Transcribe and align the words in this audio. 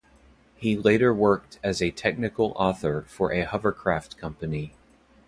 He 0.55 0.75
later 0.75 1.13
worked 1.13 1.59
as 1.61 1.79
a 1.79 1.91
technical 1.91 2.53
author 2.55 3.03
for 3.03 3.31
a 3.31 3.43
hovercraft 3.45 4.17
company. 4.17 4.73